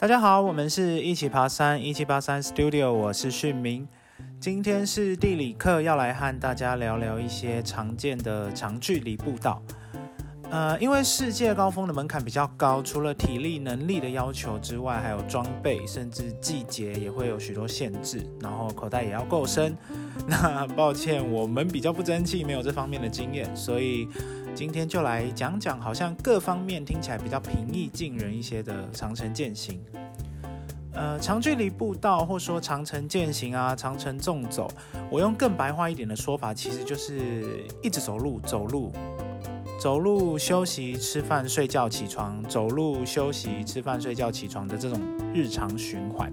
[0.00, 3.86] 大家好，我们是一起爬山，一七八三 Studio，我是训明。
[4.40, 9.62] 今天是地理课，要来和大家聊聊一些常见的长距离步道。
[10.50, 18.26] 呃，因为世界高峰的门槛比较高，除了体力能力的要求之外，还有装备，甚至季节也会有许多限制。
[18.40, 19.76] 然后口袋也要够深。
[20.26, 24.08] 那抱歉，我们比较不争气，没有这方面的经验，所以
[24.60, 29.80] 今天就来讲讲，好像各方面听起来比较平易近人一些的长城践行。
[30.92, 34.70] 呃，长距离步道，或说长城践行啊，长城纵走，
[35.10, 38.92] 我用更白话一点的说法，其实就是一直走路，走路。
[39.80, 45.00] 走路休息、吃饭、睡觉、起床，走路休息、吃饭、睡觉、起床的这种
[45.32, 46.30] 日常循环，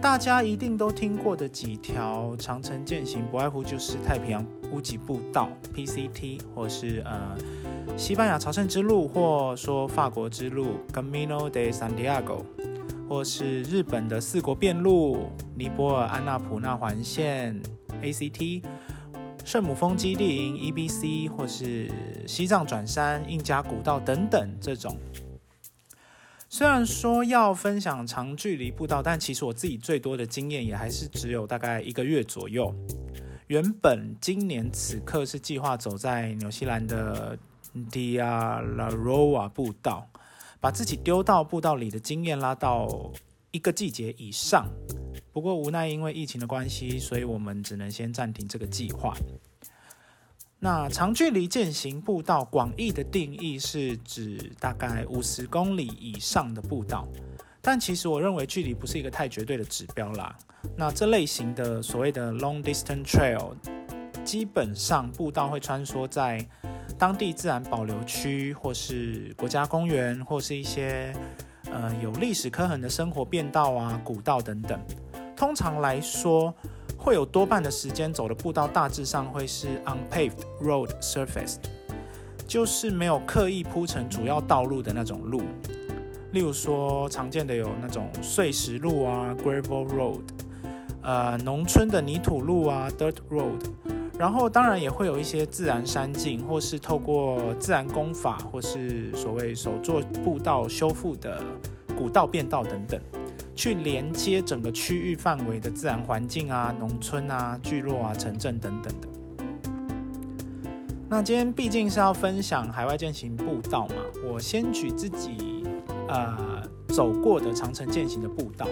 [0.00, 7.36] 大家一定都听过的几条长城践行，不外乎就是太平洋屋脊步道 （PCT） 或是呃
[7.96, 12.44] 西班牙朝圣之路，或说法国之路 （Camino de Santiago），
[13.08, 17.60] 或是日本的四国遍路、尼泊尔安纳普纳环线
[18.02, 18.62] （ACT）。
[19.42, 21.90] 圣母峰基地营 （EBC） 或是
[22.26, 24.96] 西藏转山、印加古道等等，这种
[26.48, 32.72] 虽然说要分享长距离步道，但其实我自己最多的经验也还是只有大概一个月左右。
[33.50, 37.36] 原本今年此刻是计划走在纽西兰的
[37.90, 40.06] Diaroa 步道，
[40.60, 43.10] 把自己丢到步道里的经验拉到
[43.50, 44.68] 一个季节以上。
[45.32, 49.16] 不过无奈因为疫情的关系，所以我们只能先暂停这个计划。
[50.60, 57.08] 那长距离践行步道广义的定义是指大概五十公里以上的步道，
[57.62, 60.34] 但其实我认为距离不是一个太绝对的指标啦。
[60.76, 63.54] 那这类型的所谓的 long distance trail，
[64.24, 66.46] 基本上步道会穿梭在
[66.98, 71.12] 当地自然保留区，或是国家公园，或是一些
[71.70, 74.78] 呃有历史刻痕的生活便道啊、古道等等。
[75.36, 76.54] 通常来说，
[76.98, 80.32] 会有多半的时间走的步道大致上会是 unpaved
[80.62, 81.56] road surface，
[82.46, 85.42] 就是没有刻意铺成主要道路的那种路。
[86.32, 90.22] 例如说，常见的有那种碎石路啊 gravel road，
[91.02, 93.60] 呃，农村的泥土路啊 dirt road，
[94.18, 101.42] 然后当然也会有一些自然山径，或是透过自然工法或是所谓手作步道修复的
[101.96, 103.00] 古道便道等等。
[103.52, 109.08] 去连接整个区域范围的自然环境啊、农村啊、聚落啊、城镇等等的。
[111.10, 113.96] 那今天毕竟是要分享海外践行步道嘛，
[114.26, 115.59] 我先举自己
[116.10, 118.66] 呃走过的长城践行的步道。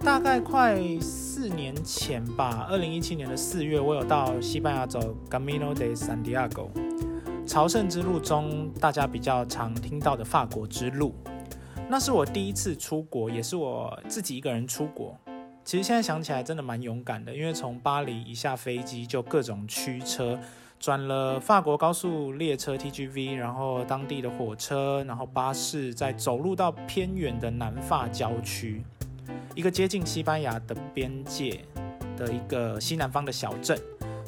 [0.00, 4.98] 大概快四年前吧，二零一七年的四月，我有到西班牙走
[5.30, 6.68] Camino de Santiago，
[7.46, 11.14] 朝圣之路中大家比较常听到的法国之路。
[11.88, 15.16] 那是我第一次出国，也是我自己一个人出国。
[15.64, 20.36] 其实现在想起来真的蛮勇敢的，因为从巴黎一下飞机就各种驱车，
[20.82, 28.82] 转了法国高速列车 TGV，然后当地的火车，然后巴士，再走路到偏远的南法郊区，
[29.54, 31.60] 一个接近西班牙的边界
[32.16, 33.78] 的一个西南方的小镇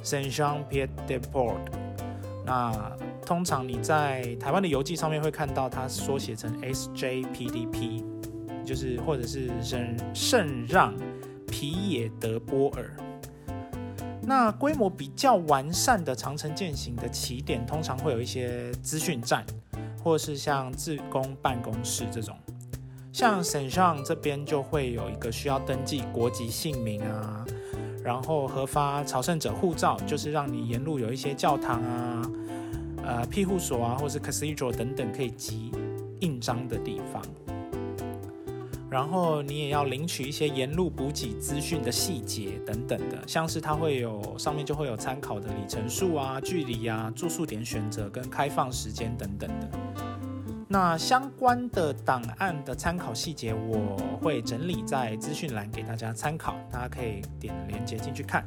[0.05, 1.59] Saint Jean Pied de Port。
[2.47, 2.73] 那
[3.27, 8.05] 通常你在台湾的邮寄上面会看到它缩写成 SJPDP，
[8.65, 10.95] 就是或者是圣圣让
[11.49, 12.97] 皮耶德波尔。
[14.27, 19.45] 那规模比较完善的长城践行的起点，通常会有一些资讯站，
[20.03, 22.37] 或是像自工办公室这种。
[23.12, 27.45] 像圣让这边就会有一个需要登记国籍姓名啊，
[28.03, 32.31] 然后核发朝圣者护照，就是让你沿路有一些教堂啊。
[33.05, 35.71] 呃，庇护所啊，或是 cathedral 等等可以集
[36.21, 37.23] 印章的地方。
[38.94, 49.84] 然后你也要领取一些沿路补给资讯的细节等等的，像是它会有上面就会有参考的里程数啊、距离啊、住宿点选择跟开放时间等等的。
[50.69, 58.44] 那相关的档案的参考细节，我会整理在资讯栏给大家参考，大家可以点连接进去看。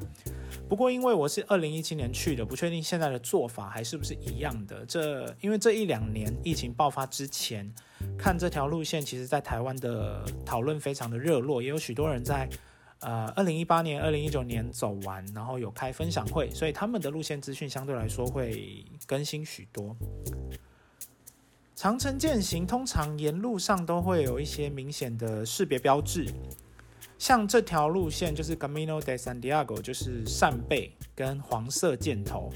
[0.67, 4.85] 不过，因为我是二零一七年去的，不确定现在的做法还是不是一样的。
[4.85, 7.71] 这因为这一两年疫情爆发之前，
[8.17, 12.49] 看这条路线，其实在台湾的讨论非常的热络，也有许多人在
[12.99, 19.95] 呃二零一八年、二零一九年走完，然后有开分享会，所以他们的路线资讯相对来说会更新许多。
[21.77, 26.25] 长城践行通常沿路上都会有一些明显的识别标志。
[27.19, 32.51] 像这条路线就是 Camino de Santiago，就是扇贝跟黄色箭头。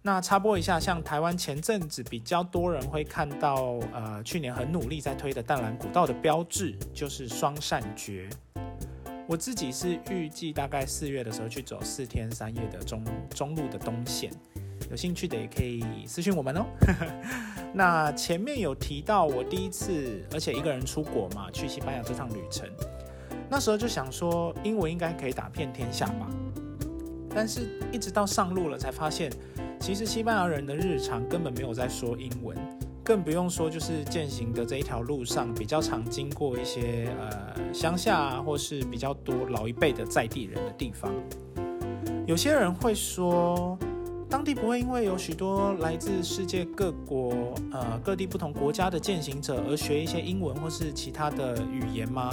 [0.00, 8.30] 那插播一下，像台湾前阵子比较多人会看到，呃，去年很努力在推的淡蓝古道的标志就是双扇诀。
[9.28, 14.32] 我自己是预计大概四月的时候去走四天三夜的中中路的东线，
[14.90, 16.64] 有兴趣的也可以私信我们哦。
[17.74, 22.68] 那前面有提到我第一次，而且一个人出国嘛，去西班牙这趟旅程，
[23.48, 26.28] 那时候就想说英文应该可以打遍天下吧。
[27.34, 29.32] 但是一直到上路了才发现，
[29.80, 32.54] 其实西班牙人的日常根本没有在说英文，
[33.02, 41.10] 更不用说就是践行的这一条路上比较常经过一些呃乡下，或是比较多老一辈的在地人的地方。
[42.26, 43.78] 有些人会说，
[44.32, 52.30] 当地不会因为有许多来自世界各国呃各地不同国家的践行者而学一些英文或是其他的语言吗？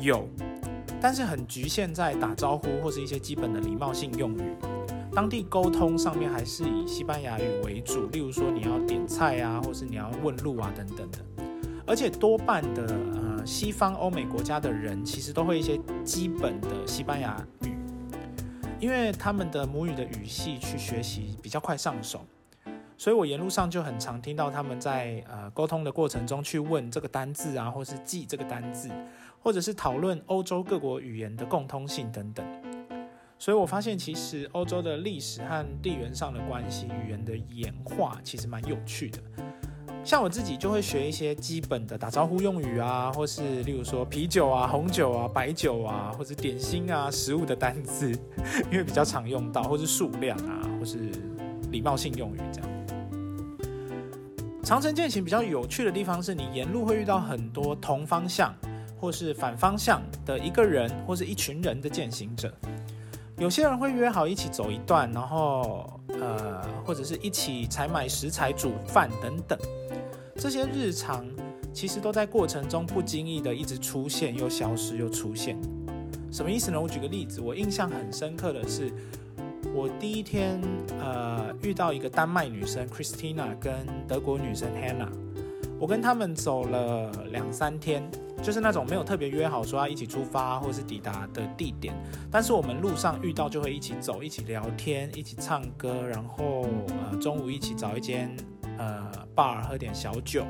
[0.00, 0.28] 有。
[1.00, 4.56] 但是很局限在打招呼或是一些基本的礼貌性用语，
[5.12, 8.08] 当地沟通上面还是以西班牙语为主。
[8.08, 11.18] 例如说你要点菜啊，或是你要问路啊等等的。
[11.86, 12.82] 而且多半的
[13.14, 17.73] 呃西方欧美国家的人其实都会一些基本的西班牙语，
[18.84, 22.24] 因为他们的母语的语系去学习比较快上手。
[22.98, 28.90] 所以我沿路上就很常听到他们在呃沟通的过程中去问这个单字啊，或是记这个单字。
[29.40, 32.46] 或者是讨论欧洲各国语言的共通性等等，
[33.38, 39.18] 所以我发现其实欧洲的历史和地缘上的关系、语言的演化其实蛮有趣的。
[40.04, 48.12] 像我自己就会学一些基本的打招呼用语啊，或是例如说啤酒啊、红酒啊、白酒啊，或者点心啊、食物的单字，
[48.70, 51.10] 因为比较常用到，或是数量啊，或是
[51.70, 52.70] 礼貌性用语这样。
[54.62, 58.54] 长城践行比较有趣的地方是你沿路会遇到很多同方向。
[58.96, 62.50] 或是反方向的一个人，或是一群人的践行者，
[63.38, 69.58] 有些人会约好一起走一段，然后呃，或者是一起采买食材、煮饭等等。
[70.36, 71.26] 这些日常
[71.72, 75.58] 其实都在过程中不经意的一直出现，又消失，又出现。
[76.30, 76.80] 什么意思呢？
[76.80, 78.92] 我举个例子，我印象很深刻的是，
[79.74, 80.60] 我第一天
[81.00, 83.72] 呃遇到一个丹麦女生 Christina 跟
[84.06, 85.10] 德国女生 Hannah，
[85.80, 88.08] 我跟他们走了两三天。
[88.44, 91.94] 就是那种没有特别约好说要一起出发或是抵达的地点，
[92.30, 96.66] 但是我们路上遇到就会一起走、一起聊天、一起唱歌，然后
[97.10, 98.36] 呃中午一起找一间
[98.76, 100.44] 呃 bar 喝点小酒，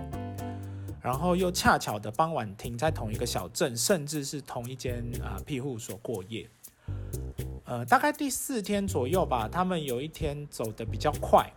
[1.00, 6.50] 然后又恰巧的傍晚停在同一个小镇，甚至是同一间啊庇护所过夜。
[7.64, 11.48] 呃，大概第四天左右吧，他们有一天走的比较快，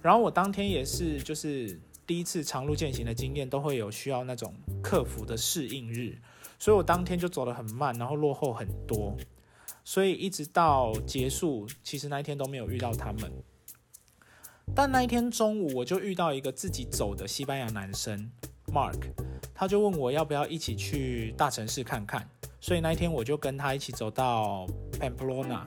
[0.00, 1.80] 然后我当天也是就是。
[2.06, 6.18] 第一次长路践行的经验都会有需要那种克服的适应日，
[6.58, 9.16] 所以我当天就走得很慢，然后落后很多，
[9.84, 13.32] 所以一直到结束，其实那一天都没有遇到他们。
[14.74, 18.30] 但那一天中午，我就遇到一个自己走的西班牙男生
[18.66, 18.98] Mark，
[19.54, 22.28] 他就问我要不要一起去大城市看看，
[22.60, 25.66] 所以那一天我就跟他一起走到 Pamplona。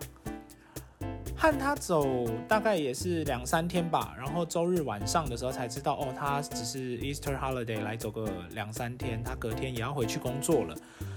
[1.39, 10.75] 和他走大概也是两三天吧，然后周日晚上的时候才知道，哦，他只是 Easter holiday 来走个两三天，他隔天也要回去工作了，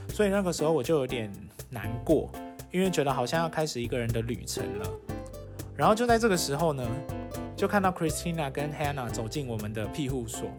[0.08, 1.32] 所以那个时候我就有点
[1.70, 2.30] 难过，
[2.70, 4.90] 因为觉得好像要开始一个人的旅程了。
[5.74, 6.86] 然后就在这个时候呢，
[7.56, 10.50] 就看到 Christina 跟 Hannah 走进我们的庇护所，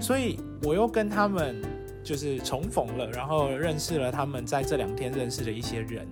[0.00, 1.62] 所以我又跟他们
[2.02, 6.04] 就是重逢了，然后认识了他们在这两天认识的一些人。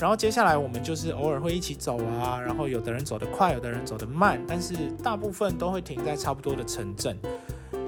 [0.00, 7.18] 然后接下来我们就是偶尔会一起走啊，然后有的人走得快，有的人走得慢，但是大部分都会停在差不多的城镇。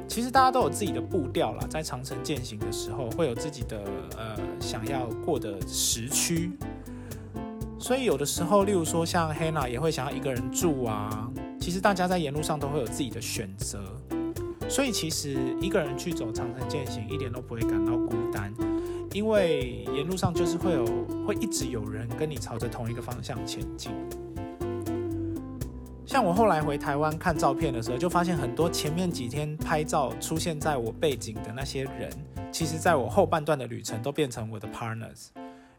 [0.06, 3.82] 其实大家都有自己的步调啦，在长城践行的时候会有自己的
[4.18, 6.52] 呃想要过的时区。
[7.78, 11.30] 所以有的时候，例如说像 Hannah 也会想要一个人住啊。
[11.58, 13.80] 其实大家在沿路上都会有自己的选择，
[14.68, 18.52] 所以其实一个人去走长城践行一点都不会感到孤单。
[19.12, 20.86] 因为沿路上就是会有，
[21.26, 23.92] 会一直有人跟你朝着同一个方向前进。
[26.06, 32.10] 像我后来回台湾看照片的时候，就发现很多前面几天拍照出现在我背景的那些人，
[32.50, 35.28] 其实在我后半段的旅程都变成我的 partners。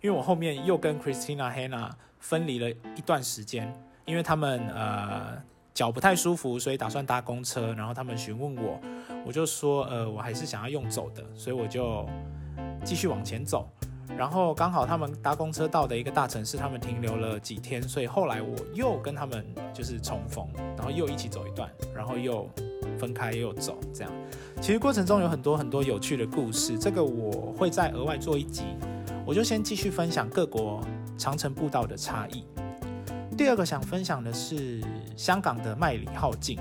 [0.02, 3.74] 因为我后面又跟 Christina Hannah 分离了一段时间，
[4.06, 5.42] 因为他们呃
[5.74, 7.74] 脚不太舒服，所以打算搭公车。
[7.74, 8.80] 然后他们询问我，
[9.26, 12.08] 我就说呃我还是想要用走的，所以我就。
[12.84, 13.68] 继续往前走，
[14.18, 20.48] 然后刚好他们搭公车到的一个大城市，他们停留了几天，所以后来我又跟他们就是重逢，
[20.78, 22.50] 然后又一起走一段，然后又
[23.00, 24.12] 分开又走，这样。
[24.62, 28.64] 其实过程中有很多很多有趣的故事，这个我会再额外做一集。
[29.26, 30.82] 我就先继续分享各国
[31.18, 32.44] 长城步道的差异。
[33.38, 34.84] 第二个想分享的是
[35.16, 36.60] 香港的麦理浩径。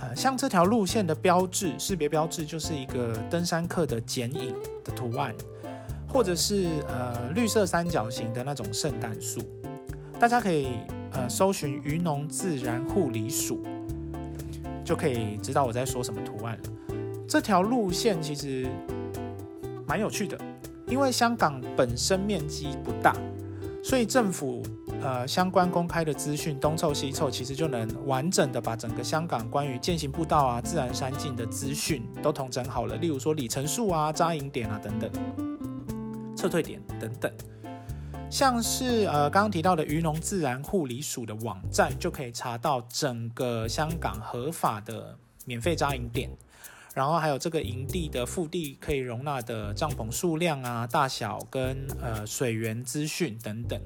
[0.00, 5.34] 呃，像这条路线的标志识别标志就是一个登山客的剪影的图案，
[6.08, 9.40] 或者是呃绿色三角形的那种圣诞树。
[10.18, 10.68] 大家可以
[11.12, 13.62] 呃搜寻渔农自然护理署，
[14.84, 16.94] 就可以知道我在说什么图案了。
[17.28, 18.66] 这条路线其实
[19.86, 20.38] 蛮有趣的，
[20.86, 23.14] 因为香港本身面积不大，
[23.84, 24.62] 所以政府。
[25.02, 32.96] 呃，相关公开的资讯东凑西凑，其实就能完整的把整个香港关于践行步道啊、自然山径的资讯都统整好了。
[32.96, 35.10] 例如说里程数啊、扎营点啊等等、
[36.36, 37.32] 撤退点等等，
[38.30, 45.16] 像是呃刚刚提到的渔农自然护理署的网站，就可以查到整个香港合法的
[45.46, 46.30] 免费扎营点，
[46.92, 53.80] 然后还有这个营地的腹地可以容纳的帐篷数量啊、大小跟呃水源资讯等等。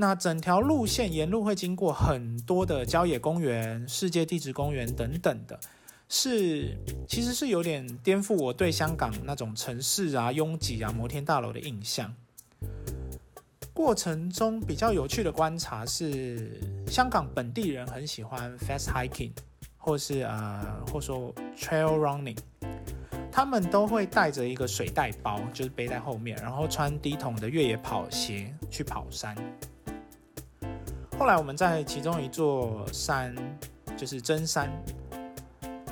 [0.00, 5.58] 那整条路线沿路会经过很多的郊野公园、世界地质公园等等的，
[6.08, 6.76] 是
[7.08, 12.14] 其实是有点颠覆我对香港那种城市啊、拥挤啊、摩天大楼的印象。
[13.74, 19.32] 过程中比较有趣的观察是，香港本地人很喜欢 fast hiking，
[19.76, 22.38] 或是呃，或说 trail running，
[23.32, 29.36] 他们都会带着一个水袋包，就是背在后面，然后穿低筒的越野跑鞋去跑山。
[31.18, 33.34] 后来我们在其中一座山，
[33.96, 34.70] 就是真山，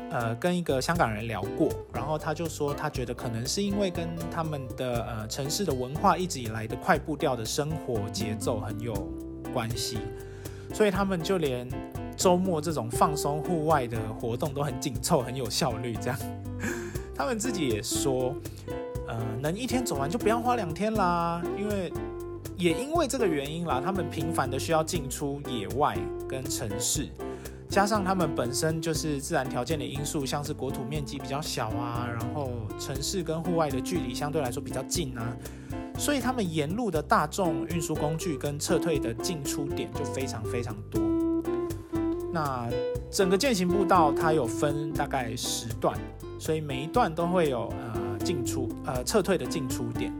[0.09, 8.95] 呃，跟一个香港人聊过，然后他就说，他觉得可能是因为跟他们的呃城市的文化一直以来的快步调的生活节奏很有
[9.52, 9.99] 关系，
[10.73, 11.68] 所以他们就连
[12.16, 15.97] 周末这种放松户外的活动都很紧凑，很有效率。
[16.00, 16.16] 这样，
[17.16, 18.33] 他们自己也说，
[19.09, 21.92] 呃，能一天走完就不要花两天啦，因为。
[22.57, 25.97] 也因为这个原因啦，他们频繁的需要进出野外
[26.27, 27.07] 跟城市，
[27.69, 35.37] 加上他们本身就是自然条件的因素，像是国土面积比较小啊，然后城市跟户外的距离相对来说比较近啊，
[35.99, 41.03] 所以他们沿路的大众运输工具跟撤退的进出点就非常非常多。
[42.33, 42.69] 那
[43.11, 45.99] 整个践行步道它有分大概十段，
[46.39, 50.11] 所以每一段都会有呃进出呃撤退的进出点。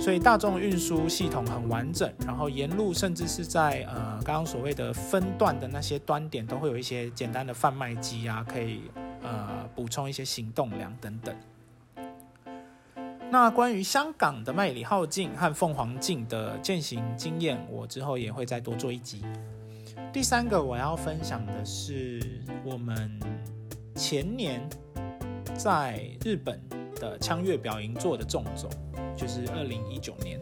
[0.00, 8.82] 所以大众运输系统很完整，然后沿路甚至是在呃刚刚所谓的分段的那些端点，都会有一些简单的贩卖机啊，可以
[9.22, 11.34] 呃补充一些行动粮等等。
[13.30, 19.24] 那关于香港的麦里浩径和凤凰径的践行经验，我之后也会再多做一集。
[20.12, 22.20] 第三个我要分享的是
[22.64, 23.18] 我们
[23.94, 24.60] 前年
[25.56, 26.60] 在日本
[27.02, 28.68] 的枪月表营做的纵走。
[29.14, 30.40] 就是二零一九年，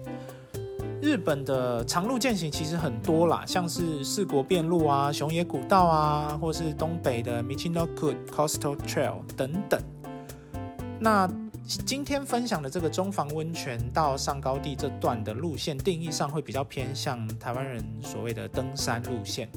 [1.02, 9.82] 日本的长路践行其实很多啦，像是四国遍路啊、熊野古道啊，或是东北的 Michinoku Coastal Trail 等等。
[11.00, 11.28] 那
[11.64, 19.50] 今天分享的这个中房温泉到上高地这段的路线，定义上会比较偏向台湾人所谓的登山路线，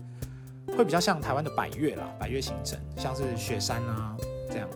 [0.75, 4.17] 会比较像台湾的百越啦，百越行程，像是雪山啊
[4.49, 4.67] 这样。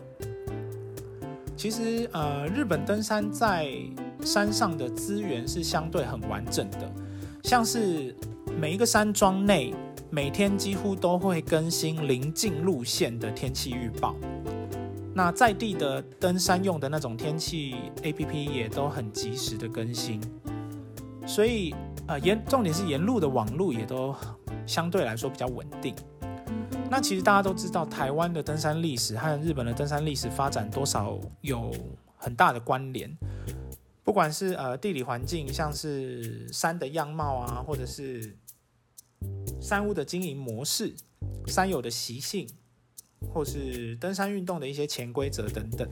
[1.58, 3.68] 其实呃，日本登山在
[4.20, 6.88] 山上的资源是相对很完整的，
[7.42, 8.14] 像是
[8.56, 9.74] 每一个山庄内
[10.08, 14.14] 每天几乎都会更新临近路线的天气预报，
[15.12, 17.74] 那在地的登山用的那种天气
[18.04, 20.20] A P P 也都很及时的更新，
[21.26, 21.74] 所以
[22.06, 24.14] 呃沿重点是沿路的网路也都
[24.64, 25.92] 相对来说比较稳定。
[26.90, 31.72] 那其实大家都知道，台湾的登山历史和日本的登山历史发展多少有
[32.16, 33.16] 很大的关联。
[34.02, 38.34] 不管是呃地理环境，像是山的样貌啊，或者是
[39.60, 40.94] 山屋的经营模式、
[41.46, 42.48] 山友的习性，
[43.34, 45.86] 或是登山运动的一些潜规则等等，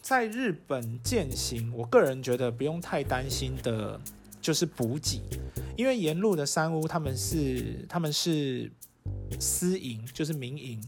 [0.00, 4.00] 在日本践行，我个人觉得不用太担心的，
[4.42, 5.22] 就是补给，
[5.76, 8.70] 因为沿路的山屋他们是他们是
[9.38, 10.82] 私营，就是民营。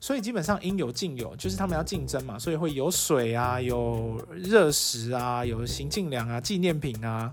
[0.00, 7.30] 所以基本上应有尽有，就是他们要竞争嘛，所以会有水啊，有热食啊，有行进粮啊，纪念品啊，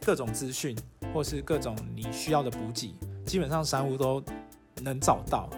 [0.00, 0.76] 各种资讯
[1.12, 2.94] 或是各种你需要的补给，
[3.26, 4.22] 基本上山屋都
[4.82, 5.50] 能找到。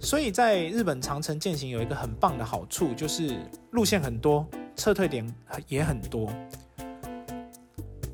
[0.00, 3.38] 所以在日本长城践行有一个很棒的好处，就是
[3.70, 4.44] 路线很多，
[4.74, 5.24] 撤退点
[5.68, 6.28] 也很多。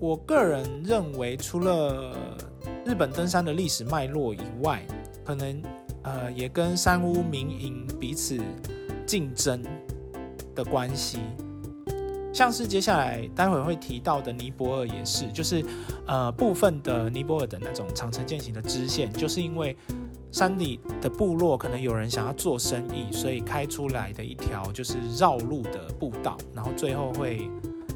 [0.01, 2.17] 我个人认为，除了
[2.85, 4.85] 日本登山的历史脉络以外，
[5.25, 5.63] 可能。
[6.03, 8.41] 呃，也跟山屋民营彼此
[9.05, 9.63] 竞争
[10.55, 11.19] 的关系，
[12.33, 15.63] 像是接下来待会会提到的尼泊尔也是，就是
[16.07, 19.77] 呃部分的尼泊尔的那种长城践行的支线，就是因为
[20.33, 27.47] 山里的部落可能有人想要做生意，所以开出来的一条就是绕路的步道，然后最后会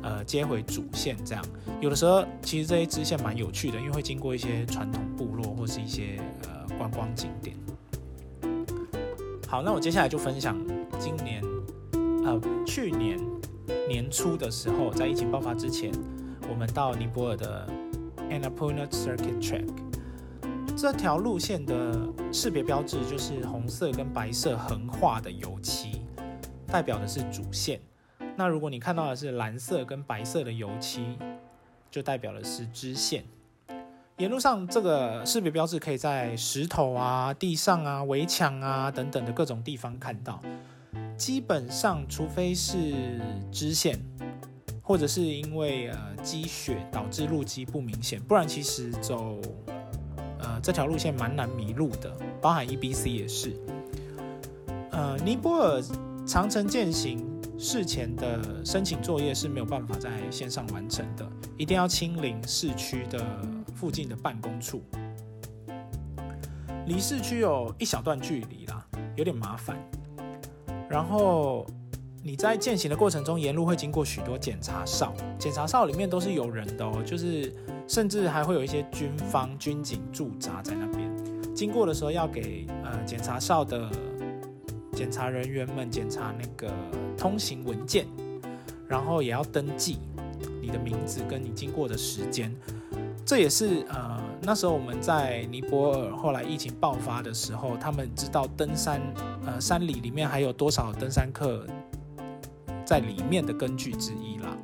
[0.04, 1.44] 呃接回主线这样。
[1.80, 7.56] 有的时候其实这些支线蛮有趣的，因为会经过一些传统部落或是一些呃观光景点。
[9.48, 10.56] 好，那我接下来就分享
[11.00, 11.42] 今年
[12.24, 13.18] 呃去年。
[13.86, 15.92] 年初的时候，在疫情爆发之前，
[16.48, 17.68] 我们到尼泊尔的
[18.30, 19.68] Annapurna Circuit Track
[20.74, 26.00] 这条路线的识别标志就是红色跟白色横画的油漆，
[26.66, 27.78] 代表的是主线。
[28.36, 31.16] 那如果你看到的是蓝色跟白色的油漆，
[31.90, 33.24] 就代表的是支线。
[34.18, 40.40] 沿路上这个识别标志可以在石头啊、地上啊、围墙啊等等的各种地方看到。
[41.16, 43.20] 基本上，除非是
[43.52, 43.98] 支线，
[44.82, 49.40] 或者是因为呃积雪导致路基不明显，不然其实走
[50.38, 53.52] 呃这条路线蛮难迷路的，包含 E B C 也是。
[54.90, 55.82] 呃，尼泊尔
[56.26, 57.23] 长城践行
[57.56, 63.24] 事前的申请作业是没有办法在线上完成的，一定要亲临市区的
[63.74, 64.82] 附近的办公处，
[66.86, 68.84] 离市区有一小段距离啦，
[69.16, 69.76] 有点麻烦。
[70.88, 71.66] 然后
[72.22, 77.52] 你在践行的过程中，沿路会经过许多检查哨，检查哨里面都是有人的哦，就是
[77.88, 81.10] 甚至还会有一些军方军警驻扎在那边。
[81.54, 83.88] 经过的时候要给呃检查哨的
[84.94, 86.72] 检查人员们检查那个
[87.18, 88.06] 通行文件，
[88.88, 89.98] 然后也要登记
[90.62, 92.54] 你的名字跟你经过的时间。
[93.26, 99.00] 这也是呃那时候我们在尼泊尔后来疫情爆发的时候，他们知道登山
[99.46, 101.66] 呃山里里面还有多少登山客
[102.84, 104.56] 在里面的根据之一啦。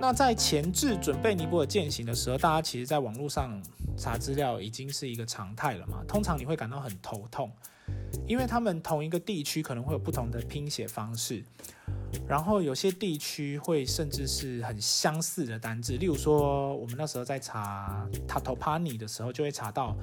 [0.00, 3.62] 那在前置准备尼泊尔践行的时候，大家其实在网络上
[3.96, 6.02] 查资料已经是一个常态了嘛。
[6.08, 7.50] 通常你会感到很头痛，
[8.26, 11.42] 因为他们同一个地区可能会有不同的拼写方式。
[12.28, 19.96] 然后有些地区会甚至是很相似的单字，例如说我们那时候在查塔托帕尼的时候，就会查到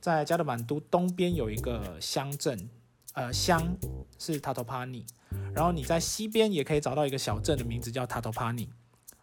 [0.00, 2.56] 在加德满都东边有一个乡镇，
[3.14, 3.76] 呃乡
[4.18, 5.04] 是塔托帕尼，
[5.52, 8.68] 然后你在西边也可以找到一个小镇的名字叫塔托帕尼，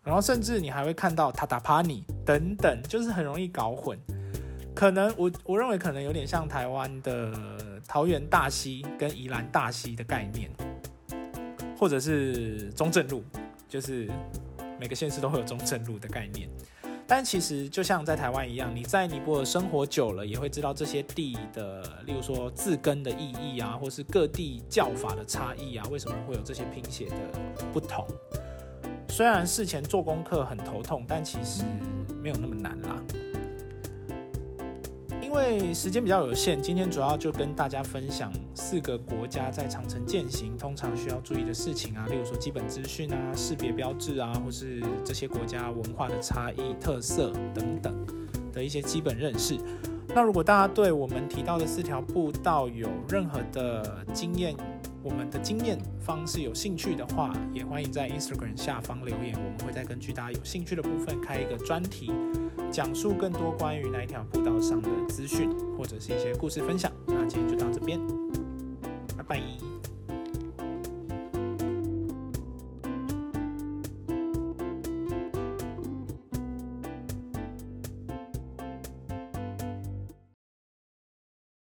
[0.04, 3.98] 然后甚至你还会看到塔塔帕尼等等，就是很容易搞混。
[4.76, 10.50] 可能我我认为可能有点像台湾的桃园大溪跟宜兰大溪的概念。
[11.78, 13.22] 或者是中正路，
[13.68, 14.10] 就是
[14.80, 16.50] 每个县市都会有中正路的概念。
[17.06, 27.16] 但其实就像在台湾一样，你在尼泊尔生活久了，也会知道这些地的，例如说字根的意义啊，或是各地叫法的差异啊，为什么会有这些拼写的
[27.74, 28.08] 不同？
[29.10, 31.64] 虽然事前做功课很头痛，但其实
[32.24, 33.04] 没有那么难啦。
[35.26, 48.06] 因为时间比较有限，今天主要就跟大家分享四个国家在长城践行通常需要注意的事情啊，例如说基本资讯啊、识别标志啊，或是这些国家文化的差异、特色等等
[48.54, 49.58] 的一些基本认识。
[50.10, 54.56] 那如果大家对我们提到的四条步道有任何的经验，
[55.02, 62.12] 我们的经验方式有兴趣的话，也欢迎在 Instagram 下方留言，我们会再根据大家有兴趣的部分开一个专题，
[62.72, 66.92] 讲述更多关于那一条步道上的资讯或者是一些故事分享。
[67.06, 68.00] 那今天就到这边，
[69.18, 69.65] 拜拜。